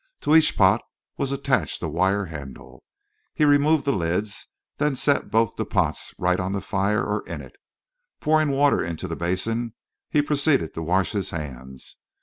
To 0.21 0.35
each 0.35 0.57
pot 0.57 0.81
was 1.19 1.31
attached 1.31 1.83
a 1.83 1.87
wire 1.87 2.25
handle. 2.25 2.83
He 3.35 3.45
removed 3.45 3.85
the 3.85 3.91
lids, 3.93 4.47
then 4.77 4.95
set 4.95 5.29
both 5.29 5.55
the 5.57 5.63
pots 5.63 6.11
right 6.17 6.39
on 6.39 6.53
the 6.53 6.59
fire 6.61 7.03
or 7.03 7.21
in 7.27 7.39
it. 7.39 7.55
Pouring 8.19 8.49
water 8.49 8.83
into 8.83 9.07
the 9.07 9.15
basin, 9.15 9.75
he 10.09 10.23
proceeded 10.23 10.73
to 10.73 10.81
wash 10.81 11.11
his 11.11 11.29
hands. 11.29 11.97